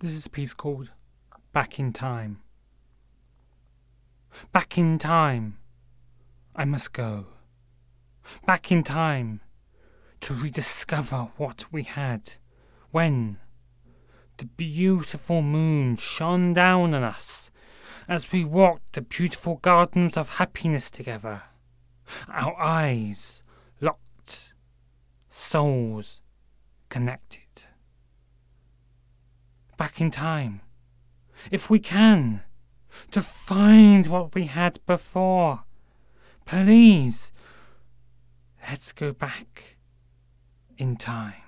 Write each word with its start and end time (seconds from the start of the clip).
This 0.00 0.14
is 0.14 0.26
a 0.26 0.30
piece 0.30 0.54
called 0.54 0.90
Back 1.52 1.80
in 1.80 1.92
Time. 1.92 2.38
Back 4.52 4.78
in 4.78 4.96
time, 4.96 5.58
I 6.54 6.64
must 6.66 6.92
go. 6.92 7.26
Back 8.46 8.70
in 8.70 8.84
time 8.84 9.40
to 10.20 10.34
rediscover 10.34 11.30
what 11.36 11.72
we 11.72 11.82
had 11.82 12.34
when 12.92 13.38
the 14.36 14.44
beautiful 14.44 15.42
moon 15.42 15.96
shone 15.96 16.52
down 16.52 16.94
on 16.94 17.02
us 17.02 17.50
as 18.06 18.30
we 18.30 18.44
walked 18.44 18.92
the 18.92 19.00
beautiful 19.00 19.56
gardens 19.56 20.16
of 20.16 20.36
happiness 20.36 20.92
together. 20.92 21.42
Our 22.28 22.54
eyes 22.56 23.42
locked, 23.80 24.54
souls 25.28 26.22
connected 26.88 27.64
in 30.00 30.10
time, 30.10 30.60
if 31.50 31.70
we 31.70 31.78
can, 31.78 32.42
to 33.10 33.20
find 33.20 34.06
what 34.06 34.34
we 34.34 34.44
had 34.44 34.78
before. 34.86 35.64
Please, 36.44 37.32
let's 38.68 38.92
go 38.92 39.12
back 39.12 39.76
in 40.76 40.96
time. 40.96 41.47